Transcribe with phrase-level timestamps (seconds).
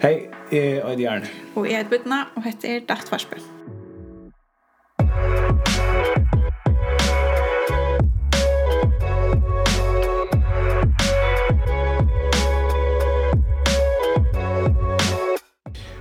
[0.00, 1.24] Hei, jeg er Øyde Jarn.
[1.56, 3.36] Og jeg er Edbudna, og dette er Datt Varsbø.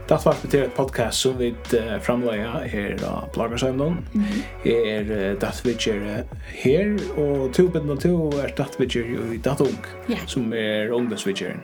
[0.10, 4.08] Datt Varsbø til et podcast som vi uh, framleier her av Bloggersøvnån.
[4.14, 4.42] Mm -hmm.
[4.66, 5.02] Jeg er
[5.34, 10.28] uh, Datt Vidger her, og to bedre to er Datt Vidger i Datt Ung, yeah.
[10.28, 11.60] som er ungdomsvidgeren.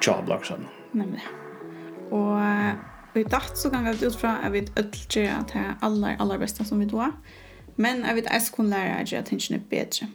[0.00, 0.68] Tja, Bloggersøvnån.
[0.92, 1.20] Nemlig.
[2.10, 6.16] Og i datt så kan vi ut fra at vi ødel at det er aller,
[6.20, 7.12] aller beste som vi då.
[7.76, 10.08] Men jeg vet jeg kunne lære at jeg tingene er bedre.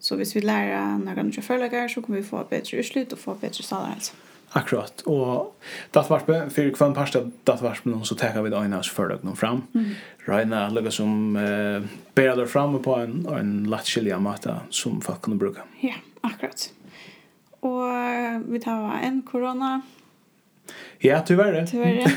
[0.00, 3.18] Så hvis vi lærer når vi ikke forlager, så kan vi få bedre utslutt og
[3.18, 4.12] få bedre salarhelse.
[4.56, 5.02] Akkurat.
[5.06, 5.54] Og
[5.94, 9.66] datvarpe, for hver parst av datvarpe så tar vi det øyne oss før noen fram.
[9.74, 9.90] Mm.
[10.28, 11.84] Røyne legger som eh,
[12.16, 15.66] bærer det fram på en, en lettskillig måte som folk kunne bruke.
[15.82, 16.70] Ja, akkurat.
[17.60, 19.82] Og vi tar en korona,
[20.98, 21.66] Ja, tyvärr.
[21.66, 22.12] Tyvärr,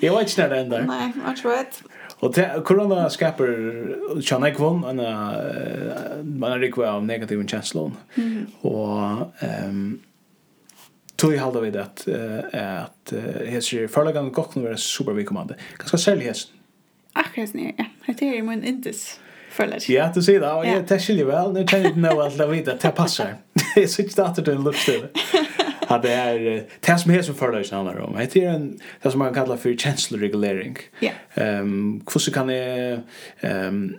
[0.00, 0.82] jag vet inte när det ändrar.
[0.82, 1.76] Nej, jag tror inte.
[2.20, 4.98] Och det, corona skapar tjänar kvon en
[6.38, 7.92] man är rikvar av negativ känslor.
[8.14, 8.46] Mm.
[8.60, 10.00] Och ehm
[11.18, 12.08] tog jag halda vid att
[12.52, 13.12] att
[13.46, 14.76] hetsir förlagan gott nu är
[15.24, 15.54] kommande.
[15.78, 16.46] Ganska säljes.
[17.12, 17.84] Akkurat nu, ja.
[18.18, 19.20] Det är ju min indes
[19.50, 19.80] förlag.
[19.88, 20.46] Ja, du ser det.
[20.46, 21.52] Ja, det skiljer väl.
[21.52, 23.34] Nu kan jag inte nå att av vid att det passar.
[23.74, 24.02] Det är så
[24.42, 25.06] till en lutstil.
[25.94, 28.16] att det är det som är som förlags handlar om.
[28.32, 30.76] Det är en det som man kallar för känsloregulering.
[31.00, 31.10] Ja.
[31.34, 33.00] Ehm hur så kan jag
[33.40, 33.96] ehm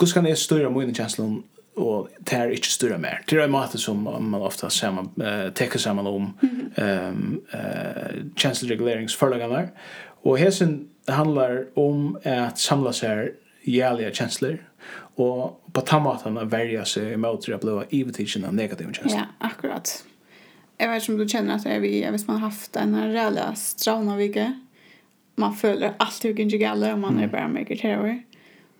[0.00, 1.42] hur kan jag styra mina känslor
[1.76, 3.22] och det är inte större mer.
[3.26, 7.08] Det är en måte som man ofta man, uh, teker samman om mm -hmm.
[7.08, 7.60] um, äh,
[8.36, 9.68] känsloregleringsförlagarna.
[10.22, 14.58] Och hesen handlar om att samla sig jävliga känslor
[15.16, 19.20] och på tammatarna värja sig emot att bli ivetidsen av negativa känslor.
[19.20, 20.04] Ja, akkurat
[20.78, 23.08] jag vet inte om du känner att jag vi jag vet man haft en här
[23.08, 24.16] rälla strauna.
[25.36, 26.58] Man följer allt hur kan ju
[26.92, 28.22] om man är bara maker terror.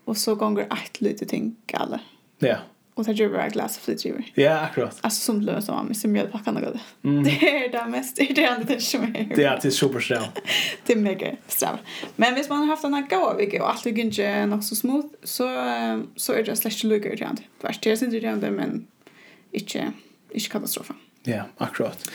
[0.05, 1.99] Och så gånger ett lite ting galla.
[2.39, 2.57] Ja.
[2.93, 4.21] Och så gör vi glass flit ju.
[4.33, 4.97] Ja, akkurat.
[5.01, 6.73] Alltså som lösa man med som jag något.
[7.01, 9.35] Det är det mest det är det som är.
[9.35, 10.23] Det är till superstrav.
[10.85, 11.77] det är mega strav.
[12.15, 14.75] Men visst man har haft en här gåva vecka och allt hur inte nog så
[14.75, 15.43] smooth så
[16.15, 17.41] så är det slash lugg irriterande.
[17.61, 18.87] Värst det är inte det men
[19.51, 19.93] inte
[20.29, 20.95] inte katastrofen.
[21.25, 22.11] Ja, akkurat.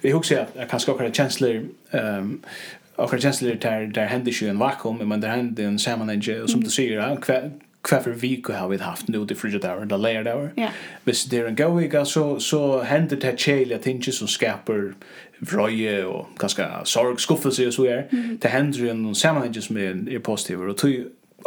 [0.00, 2.42] Vi husar at jag kanskje skaka känslor ehm
[2.96, 6.50] och för känslor där där händer ju en vakuum men där händer en sammanhang och
[6.50, 7.50] som du säger kvar
[7.82, 10.52] kvar för vecka har vi haft nu det frigid där layer där.
[10.56, 10.68] Ja.
[11.04, 14.94] Vis det en go week så så händer det chele att inte som skapar
[15.40, 18.02] vrøye og kanskje sorg skuffelse og så er.
[18.42, 20.94] Det hender jo noen sammenhenger som er, er positive, og tog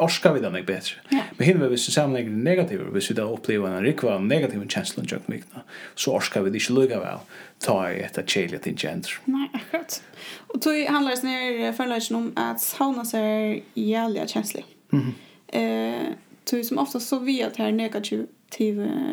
[0.02, 1.00] orskar vi den ikke bedre.
[1.12, 1.24] Ja.
[1.38, 4.26] Men hinner vi hvis vi sammenlegger det negative, hvis vi da opplever en rikva av
[4.26, 5.64] negative kjenslen tjøk mykna,
[5.96, 7.24] så orskar vi det ikke lukka vel,
[7.64, 9.16] ta i etter kjelje til gender.
[9.30, 10.02] Nei, akkurat.
[10.50, 14.66] Og tog handlar det snir forlagen om at sauna ser jævlig kjenslig.
[14.92, 15.14] Mm -hmm.
[15.60, 16.14] eh,
[16.46, 18.28] tog som ofta så vi at her negative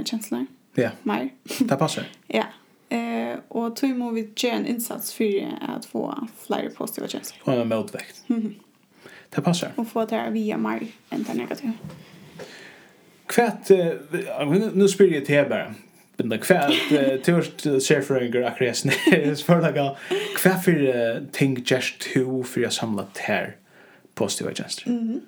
[0.04, 0.46] kjensler.
[0.76, 1.28] Ja, Mer.
[1.58, 2.04] det passer.
[2.28, 2.44] ja,
[2.88, 7.38] Eh och tog må vi göra en insats för att få fler positiva känslor.
[7.44, 8.22] Og en motvekt.
[8.28, 8.54] Mm -hmm.
[9.31, 9.72] Det passar.
[9.76, 11.70] Och få det här via mig, inte negativt.
[13.26, 13.70] Kvätt,
[14.75, 15.75] nu spyr jag till er bara.
[16.16, 18.92] Men det kvätt, törst chefröger akresne,
[19.37, 19.97] spörlaga.
[20.37, 23.56] Kvätt för ting just to för jag samlat här
[24.14, 24.91] positiva tjänster.
[24.91, 25.20] Mhm.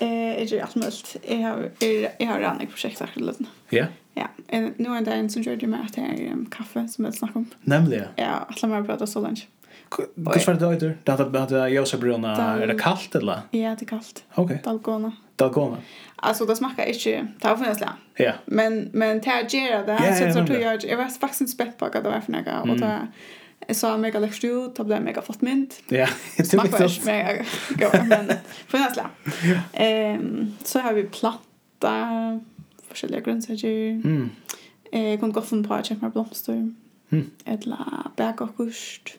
[0.00, 1.16] Eh, är det allt möjligt.
[1.28, 1.70] Jag har
[2.18, 3.44] jag har redan ett projekt att lite.
[3.70, 3.84] Ja.
[4.14, 4.28] Ja,
[4.76, 7.50] nu är det en som gjorde med att det är kaffe som jag snackar om.
[7.62, 8.06] Nämligen.
[8.16, 9.42] Ja, att lämna prata så länge.
[10.14, 10.94] Hvordan var det da då?
[11.04, 13.40] Det hade hade jag så bruna är det kallt eller?
[13.50, 14.24] Ja, det är kallt.
[14.34, 14.50] Ok.
[14.64, 15.12] Dalgona.
[15.36, 15.76] Dalgona.
[16.16, 17.92] Alltså det smakar inte tavfnäsla.
[18.16, 18.32] Ja.
[18.44, 21.84] Men men tärgera det ja, så ja, så tror jag jag var faktiskt spett på
[21.84, 22.98] att det var för några och ta
[23.66, 25.82] Jag sa mega läckst ut, det blev mega flott mynt.
[25.88, 28.32] Ja, det var inte mega gott, men
[28.66, 29.10] för näsla.
[29.72, 32.40] Ehm, så har vi platta,
[32.88, 33.90] forskjellige grønnsaker.
[34.04, 34.30] Mm.
[34.92, 36.54] Eh, kunne gå funnet på at kjøpe meg blomster.
[37.10, 37.30] Mm.
[37.46, 39.16] Eller bæk og kust.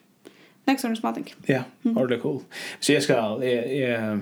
[0.66, 1.26] Next Arms Mating.
[1.48, 2.42] Ja, ordentlig cool.
[2.80, 4.20] Så jeg skal, jeg, jeg,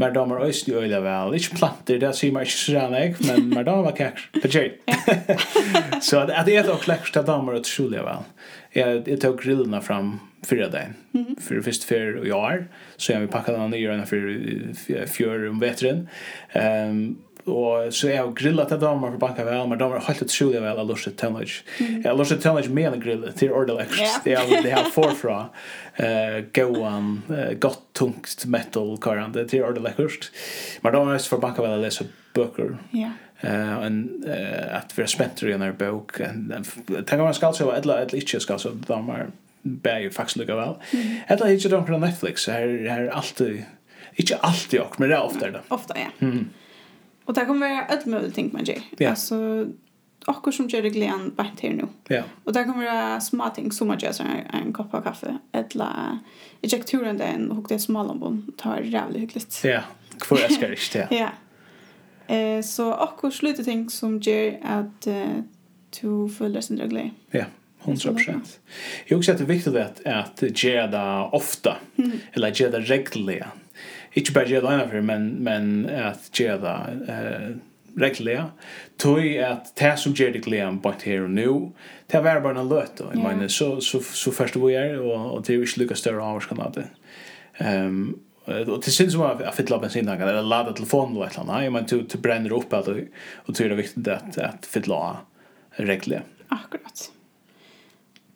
[0.00, 3.16] mer damer øysen i øyla vel, ikke planter, det sier meg ikke så rann jeg,
[3.26, 4.70] men mer damer var kækker, på tjej.
[6.06, 8.24] Så at jeg tok lekkert til damer og tjulig vel.
[8.76, 10.96] Jeg, jeg tok grillene fram fyra dagen,
[11.42, 15.60] for først fyr og i år, så jeg vil pakka den nye for fjør om
[15.60, 16.06] vetren.
[16.56, 20.24] Um, og så jeg har grillet til damer for banka vel, men damer har helt
[20.26, 21.62] utrolig vel av lushet tennage.
[21.78, 23.86] Jeg har lushet tennage med en grill til ordelig.
[24.24, 25.36] Det er det her forfra
[26.00, 29.94] uh, gåan, uh, godt tungt metal karan, det er til ordelig.
[30.82, 32.76] Men damer har for banka vel å lese bøker.
[32.96, 33.14] Ja.
[33.40, 37.72] Eh en uh, att vi spentar i en här bok en tänker man ska så
[37.72, 39.26] eller eller inte ska så damer
[39.62, 40.74] bär ju faktiskt lika väl.
[41.26, 43.64] Eller inte de på Netflix här här alltid
[44.14, 45.60] inte alltid och men det är ofta det.
[45.68, 46.26] Ofta ja.
[46.26, 46.48] Mm.
[47.26, 48.80] Och det kommer vara ett möjligt ting man gör.
[48.98, 49.10] Ja.
[49.10, 49.66] Alltså,
[50.26, 51.88] akkur som gjør det glädjen bänt her nu.
[52.08, 52.22] Ja.
[52.44, 55.38] Og det kommer vara små ting som man gjør som en kopp av kaffe.
[55.52, 56.18] Eller,
[56.60, 58.52] jeg gick turen där en och det är smalambon.
[58.56, 59.64] Det var jävligt hyggligt.
[59.64, 59.82] Ja,
[60.20, 61.08] kvar älskar det.
[61.10, 61.28] Ja.
[62.34, 65.42] Eh, så akkur slutte ting som gjør at uh,
[66.00, 67.10] du føler sin regler.
[67.30, 67.44] Ja.
[67.86, 68.58] 100%.
[69.06, 71.76] Jag också att det är viktigt att, att göra det ofta.
[71.96, 72.18] Mm.
[72.32, 73.46] Eller göra det regelmässigt
[74.16, 77.56] inte bara göra ena för men men att göra eh
[77.96, 78.50] reglerna
[78.96, 81.70] tog att det som ger det glädjen bort här och nu
[82.06, 85.34] det var bara en löt då jag menar så så så först vi är och
[85.34, 86.78] och det är ju lika större avskalat
[87.58, 91.86] ehm och det syns som att fylla bensin eller ladda telefonen eller något jag menar
[91.88, 95.16] du bränner upp allt och det är viktigt att att fylla
[95.70, 97.10] regler akkurat.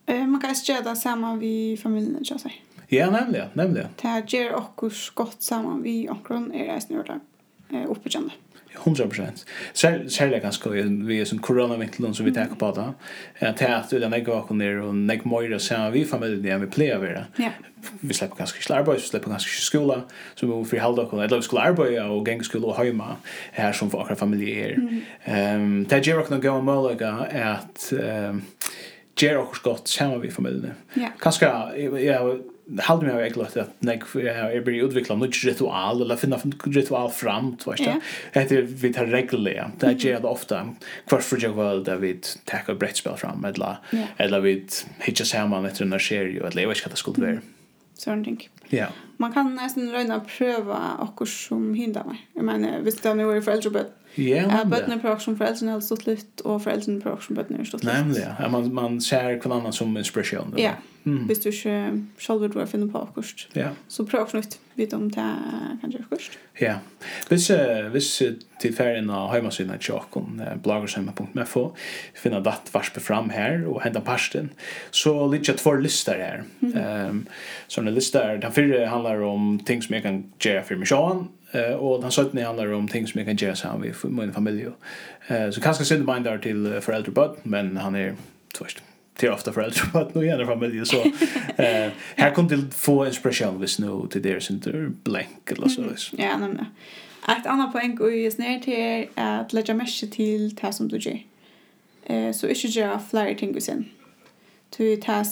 [0.06, 2.52] Man kan ju göra det samma vi familjen ikke sant?
[2.90, 3.88] Ja, nemlig, nemlig.
[4.02, 7.12] Det her gjør okkur godt saman vi omkron er reisende gjør
[7.70, 8.38] det oppbyggjende.
[8.74, 9.44] 100%.
[9.72, 10.70] Sær, særlig ganske
[11.06, 12.92] vi er som koronavinkelen som vi tenker på da.
[13.40, 16.70] Det er at den ikke åker ned og nek møyre sammen vi familien enn vi
[16.70, 17.24] pleier å være.
[17.42, 17.50] Ja.
[18.00, 19.98] Vi slipper ganske ikke arbeid, vi slipper ganske ikke skola,
[20.34, 21.22] så vi må fri halde åker.
[21.24, 23.16] Eller vi skulle arbeide og genge skole og heima
[23.56, 24.78] her som for akkurat familie er.
[24.78, 25.02] Mm.
[25.26, 28.42] Um, det gjør åker noen gode målager at um,
[29.18, 30.78] gjør åker godt sammen vi familien.
[31.00, 31.10] Ja.
[31.20, 31.50] Kanskje,
[32.04, 32.22] ja,
[32.78, 34.02] halde mig av eglott att när
[34.54, 38.00] jag blir utveckla något ritual eller finna ritual fram så vet jag
[38.32, 40.68] heter vi tar regler det är det ofta
[41.06, 43.76] kvar för jag väl där vi tar ett brett spel fram eller
[44.16, 44.66] eller vi
[44.98, 47.38] hitcha samman efter när ser ju eller vad ska det skulle vara
[47.94, 48.86] sån ting ja.
[49.16, 52.28] Man kan nästan röna pröva okkur som hindar meg.
[52.32, 53.84] Jag menar visst det nu är föräldrar
[54.14, 57.84] Ja, bötterna pratar som föräldrarna har stått lite och föräldrarna pratar som bötterna har stått
[57.84, 57.98] lite.
[57.98, 58.48] Nämligen, ja.
[58.48, 60.54] man, man ser kvann annan som inspiration.
[60.56, 60.72] Ja,
[61.06, 61.26] mm.
[61.26, 63.48] hvis du inte själv vill finna på kurst.
[63.52, 63.68] Ja.
[63.88, 65.36] Så pratar nytt vid om det
[65.80, 66.32] kanske kurst.
[66.58, 66.74] Ja,
[67.28, 69.78] Hvis, uh, hvis uh, till färgen av hemmasyna i
[70.40, 71.76] uh, bloggershemma.mfo,
[72.14, 74.48] finna datt dattvarspe fram här och hända parsten.
[74.90, 76.42] Så lite två listor här.
[76.62, 77.08] Mm.
[77.08, 77.26] Um,
[77.66, 81.24] så den listar, den förra handlar om ting som jag kan göra för mig själv
[81.52, 84.66] Eh och den sötne handlar om ting som jag kan göra så med min familj.
[85.26, 88.14] Eh så kanske sända mig där till föräldrar bud men han är
[88.58, 88.82] tvärt
[89.16, 90.96] till ofta föräldrar på att nu gärna familj så
[91.56, 96.10] eh här kom till få inspiration vis nu till deras inte blank eller så vis.
[96.16, 96.66] Ja, nej men.
[97.38, 101.18] Ett annat poäng är ju snär till att lägga mesh till det som du gör.
[102.04, 103.84] Eh så inte ju flera ting vid sen.
[104.70, 105.24] Till tar här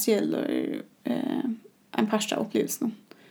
[1.04, 1.50] eh
[1.92, 2.90] en pasta upplevelse.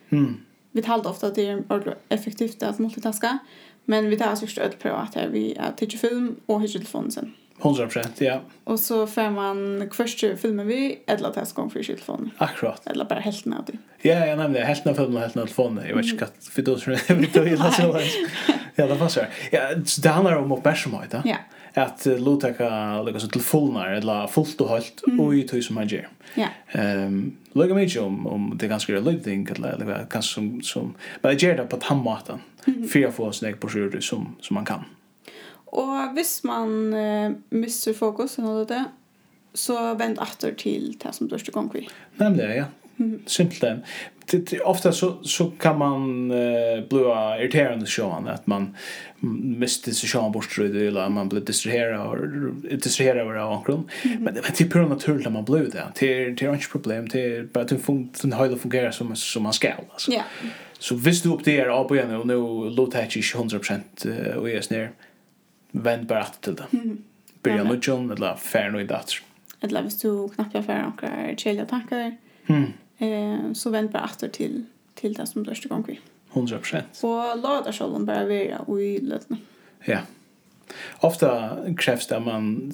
[0.09, 0.37] Mm
[0.77, 3.37] vi talar ofta att det är effektivt att multitaska.
[3.85, 6.67] Men vi tar oss just öll prova att här vi är titta film och hyr
[6.67, 7.33] telefonen sen.
[7.59, 8.41] 100% ja.
[8.63, 12.31] Och så får man först filmen vi eller att gång för telefonen.
[12.37, 12.87] Akkurat.
[12.87, 13.73] Eller bara helt när du.
[14.09, 15.87] Ja, jag nämnde helt när filmen och helt när telefonen.
[15.87, 17.27] Jag vet inte vad för då så det blir
[17.57, 17.99] det så.
[18.75, 19.29] Ja, det passar.
[19.51, 19.61] Ja,
[20.03, 21.15] det handlar om uppmärksamhet.
[21.25, 21.35] Ja
[21.77, 25.87] att lotaka lika så til fullnar eller fullt och halt och i tog som man
[25.87, 26.07] gör.
[26.35, 26.47] Ja.
[26.71, 31.31] Ehm lika mycket om om det ganska lite thing eller eller kanske som som men
[31.31, 32.39] jag gör det på tammatan.
[32.93, 34.83] Fyra få snäck på sjur som som man kan.
[35.69, 38.85] Och hvis man uh, missar fokus eller det
[39.53, 41.89] så vänd åter till det som du ska gå kring.
[42.15, 42.65] Nämligen ja.
[42.99, 43.19] Mm.
[43.25, 43.83] Simpelt
[44.31, 46.99] det, ofta så, så kan man uh, bli
[47.39, 48.75] irriterande sjön att man
[49.19, 52.19] mister sig sjön bort eller man blir distraherad
[52.79, 55.83] distraherad av det men, men det är pura naturligt att man blir det.
[55.99, 57.07] Det är, det är inte problem.
[57.07, 60.11] Det är bara att den, fun den höjden fungerar som, som man ska alltså.
[60.11, 60.23] ja.
[60.79, 62.35] Så visst du upp det är av på igen och nu
[62.69, 64.91] låter det inte 100% och är ner
[65.71, 66.65] vänd bara att till det
[67.41, 69.19] börja börja nudgen eller färre i dator
[69.61, 72.17] eller hvis du knappt jag färre några chilla tankar
[72.47, 74.65] mm eh, så vänd bara åter till
[74.97, 75.99] till det som första gången vi.
[76.33, 76.99] 100 procent.
[77.03, 78.25] Och låta själva bara
[78.67, 79.37] vara i lötna.
[79.85, 79.99] Ja.
[80.99, 82.73] Ofta krävs det att man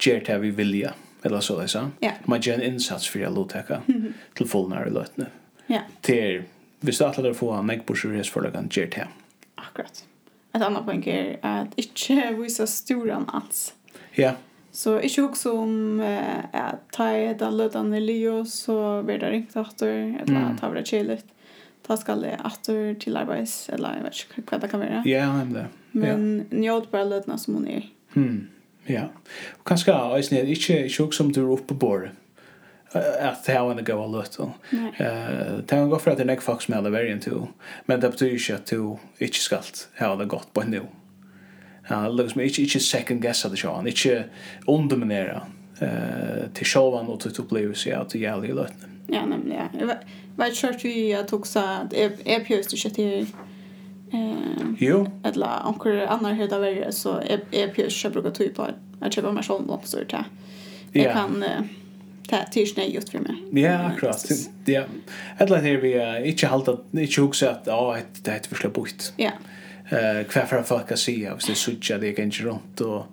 [0.00, 0.94] ger det vi vilja.
[1.22, 1.90] Eller så det så.
[2.00, 2.10] Ja.
[2.24, 4.12] Man gör en insats för att låta till mm -hmm.
[4.34, 5.26] till.
[5.66, 5.80] Ja.
[6.00, 6.42] Till
[6.80, 9.08] vi startar att få en äggborsur för att kan ger det.
[9.54, 10.04] Akkurat.
[10.52, 13.74] Ett annat poäng är att inte visa storan alls.
[14.12, 14.32] Ja.
[14.74, 19.30] Så ikke hukse om eh, at ta i den lødene i Leo, så blir det
[19.30, 19.92] ringt etter,
[20.24, 20.56] eller mm.
[20.58, 21.30] ta det kjellet.
[21.84, 25.04] Da skal jeg etter til arbeids, eller jeg vet ikke hva det kan være.
[25.06, 25.68] Ja, nemlig.
[25.92, 27.86] Men njød bare lødene som hun er.
[28.16, 28.48] Mm.
[28.88, 29.06] Ja.
[29.60, 32.10] Og kanskje, jeg er ikke ikke også om du er oppe på bordet
[32.94, 34.38] At det här var en gåva lött.
[35.66, 37.46] Det här var for at det er en folk som hade värgen til.
[37.86, 39.64] Men det betyr ikke at du ikke skal
[39.98, 40.82] ha det godt på en nu
[41.90, 44.24] ja, liksom ikke, ikke second guessa det sjåan, ikke
[44.66, 45.40] underminera
[45.80, 48.76] eh til självan og til opplevelse att det gäller ju lätt.
[49.08, 49.68] Ja, nämligen.
[49.78, 49.86] Jag
[50.36, 53.26] vet kört vi att också att är pjöst det shit eh
[54.78, 55.06] Jo.
[55.24, 57.20] Eller onkel annan hela värre så
[57.52, 58.68] är pjöst jag brukar typ på
[59.00, 60.24] att köpa mig själv något så där.
[60.92, 61.44] Jag kan
[62.28, 63.62] ta tisna gjort för mig.
[63.64, 64.30] Ja, akkurat.
[64.64, 64.84] Ja.
[65.38, 69.12] Eller det vi inte hållt att inte huxa att ja, det et förslå bort.
[69.16, 69.24] Ja.
[69.24, 69.34] Yeah
[69.90, 73.06] eh kvar för folk att se av det sucha det kan ju runt och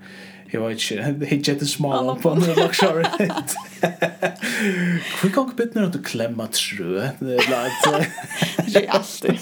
[0.54, 3.04] jag vet inte hitcha det smala på den luxury
[5.24, 8.08] vi kan gå bit ner att klämma trö det är lätt
[8.74, 9.40] det är alltid.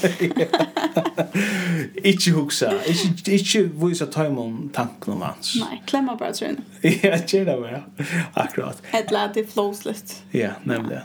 [2.04, 7.34] Inte huxa inte inte visa time om tanken mans nej klämma bara trön ja det
[7.34, 7.84] är det
[8.34, 8.82] akkurat.
[8.92, 11.02] Ett lätt det flowslist ja nämligen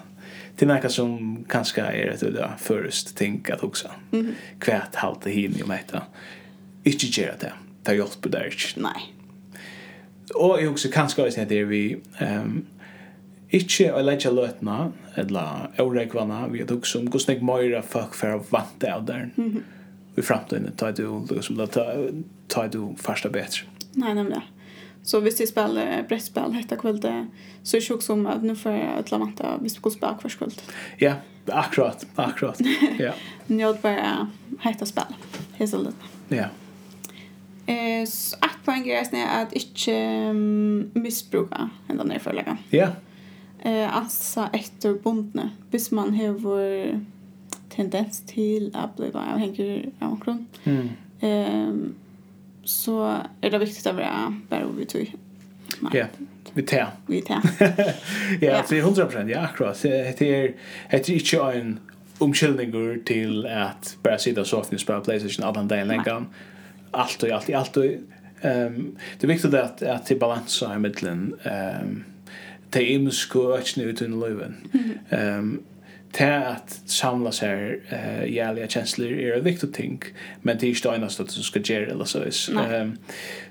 [0.57, 3.91] till något som kanske är ett udda först tänka att också.
[4.13, 4.35] Mm.
[4.59, 6.03] Kvärt halt det hin ju mäta.
[6.83, 7.53] Inte göra det.
[7.83, 8.55] Ta hjälp på där.
[8.77, 9.15] Nej.
[10.35, 12.67] Och jag också kanske har det vi ehm
[13.55, 18.35] Ikke å legge løtene, eller åregvene, vi har tok som går snakk møyre folk for
[18.35, 19.29] å vante av der.
[19.37, 19.63] Mm -hmm.
[20.17, 21.67] I fremtiden tar du, liksom,
[22.49, 23.67] tar du første bedre.
[23.95, 24.43] Nei, nemlig.
[25.05, 27.13] Så hvis jeg spiller brettspill hetta kvölde
[27.63, 30.17] så er det sjukt som at nu får jeg et lamanta hvis vi går spille
[30.21, 30.61] hver kvöld.
[31.01, 31.15] Ja,
[31.53, 32.61] akkurat, akkurat.
[32.99, 33.13] Ja.
[33.49, 34.29] Njød bare
[34.65, 35.17] hetta spill,
[35.59, 36.07] hesa litt.
[36.33, 36.49] Ja.
[37.67, 40.33] Eh, så ett poäng är snä att inte
[41.01, 42.57] missbruka ända ner för.
[42.71, 42.89] Ja.
[43.63, 47.01] Eh, alltså efter bondne, hvis man har
[47.69, 50.47] tendens till att bli avhängig av omkring.
[50.65, 50.89] Mm.
[51.21, 51.95] Ehm
[52.65, 55.11] så är det viktigt att vara bara ord till.
[55.93, 56.07] Ja.
[56.53, 56.87] Vi tar.
[57.07, 57.41] Vi tar.
[58.41, 59.83] ja, det är 100% Ja, akkurat.
[59.83, 60.55] Det är
[60.91, 61.79] det är inte en
[62.19, 66.25] omkylningur till att bara sitta och softa och spela Playstation alla dagen länge.
[66.91, 67.85] Allt och allt, allt och
[68.41, 72.05] ehm det är viktigt att att till balans i mitten ehm
[72.71, 74.55] det är ju skoj nu till löven.
[75.09, 75.63] Ehm
[76.19, 80.03] det att samla så här eh jävliga känslor är en viktig ting
[80.43, 82.49] men det är inte ena stöd du ska göra eller så is.
[82.49, 82.99] Ehm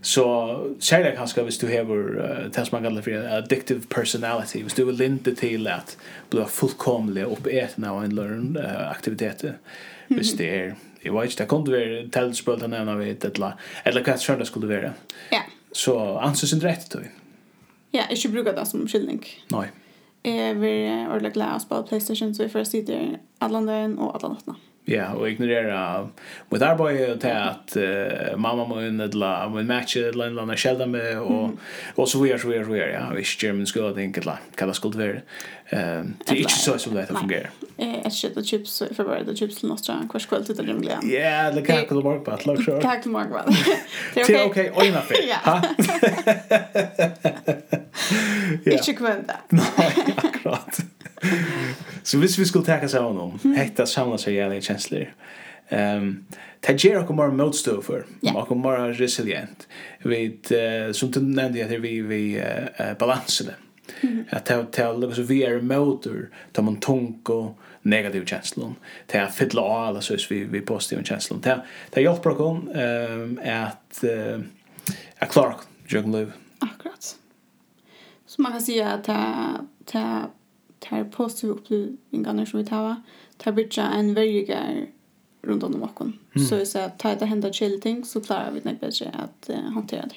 [0.02, 1.86] så säger jag kanske hvis du har
[2.66, 5.98] som man kallar för addictive personality hvis du vill inte till att
[6.30, 8.58] bli fullkomlig uppäten av en learn
[8.90, 9.46] aktivitet
[10.08, 13.54] hvis det är jag vet inte det kunde vara tältspel den ena vet eller
[13.84, 14.94] eller kanske det skulle vara.
[15.30, 15.42] Ja.
[15.72, 17.00] Så anses inte rätt då.
[17.92, 19.26] Ja, ikke brukar det som skillning.
[19.52, 19.68] Nej.
[20.24, 23.00] Jeg vil ordentlig glede oss på Playstation, så vi får sitte
[23.44, 24.62] alle dagen og alle nattene.
[24.84, 26.10] Ja, og ignorera
[26.52, 30.28] mitt arbeid til at uh, mamma må inn et la, må inn matche et la,
[30.28, 31.56] en la, kjelda med, og,
[31.96, 34.28] og så videre, så videre, så videre, ja, hvis ikke gjør min skole, det er
[34.28, 35.24] la, hva det skulle være.
[35.72, 37.56] Um, det er ikke så som det fungerer.
[37.80, 40.60] Jeg kjøtt og chips, så jeg får bare det chips til Nostra, hver kveld til
[40.60, 41.00] det rimelig.
[41.08, 42.76] Ja, det kan ikke du morgen på, lag sjø.
[42.84, 43.40] Kan ikke morgen på.
[44.20, 45.24] Det er ok, øyne fyr.
[45.32, 45.42] Ja.
[48.66, 48.78] ja.
[48.78, 49.40] Ikke kvenda.
[49.60, 50.82] Nei, akkurat.
[52.04, 55.12] så hvis vi skulle teka seg av noen, hekta samla seg gjerlig kjensler,
[55.72, 56.16] um,
[56.64, 58.38] det gjør okkur mer motstå for, yeah.
[58.40, 59.68] okkur mer resilient.
[60.04, 63.58] Vi, uh, som du nevnte, at vi, vi uh, balansene.
[64.02, 64.26] Mm.
[64.30, 68.76] Att det, ta lukka så vi er motor ta man tung og negativ känslor.
[69.08, 71.40] Ta att fylla alla så vi vi positiva känslor.
[71.40, 74.04] Ta ta hjälper kom ehm att
[75.20, 75.56] att klara
[75.88, 76.32] jag liv.
[76.60, 77.16] Akkurat.
[78.36, 80.30] Så man kan säga att det
[80.86, 82.96] här positiva upplevelserna som vi tar
[83.38, 84.86] är bidra en värdigare
[85.42, 86.14] runt om oss.
[86.50, 89.50] Så vi säger att tar det händer chill ting så klarar vi det bättre att
[89.50, 90.16] uh, hantera det.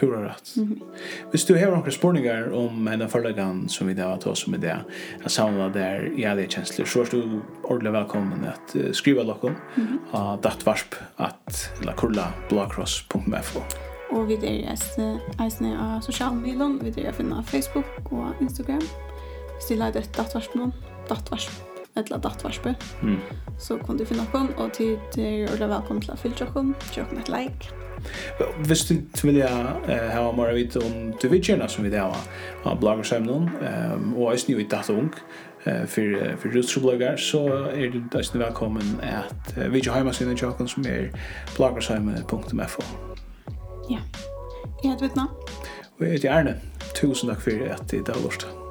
[0.00, 0.56] Pura rätt.
[0.56, 0.80] Mm.
[1.30, 4.80] Hvis du har några spårningar om henne förlagan som vi där att oss med det
[5.24, 9.54] att samla där i alla känslor så är du ordentligt välkommen att uh, skriva lokom
[9.76, 9.98] mm.
[10.14, 13.87] uh, dattvarsp at lakurla blåkross.fo.
[14.10, 18.84] Og vi er eisne av sosiale medier, Vi er å finne Facebook og Instagram.
[19.54, 20.72] Hvis du leider et dattvarsp noen,
[21.08, 21.50] dattvarsp,
[21.96, 22.66] eller dattvarsp,
[23.02, 23.18] mm.
[23.58, 27.10] så kan du finne noen, og tid er å velkommen til å fylle noen, gjøre
[27.10, 27.74] noen et like.
[28.66, 28.94] Hvis du
[29.26, 32.16] vil jeg ha mer vite om du vil gjerne som vi det har
[32.64, 33.50] av bloggersemnen,
[34.14, 35.10] og eisne jo i datt ung,
[35.64, 37.88] för för rustrobloggar så är
[38.32, 40.36] du välkommen att vi har hemma sin
[40.68, 41.12] som är
[41.56, 42.82] bloggersheimen.fo.
[43.90, 43.98] Ja.
[44.82, 45.22] Jeg heter Vittna.
[45.98, 46.60] Og jeg heter Erne.
[46.94, 48.40] Tusen takk for at du har lort.
[48.40, 48.67] til.